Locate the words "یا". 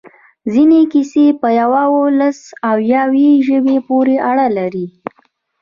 2.63-2.73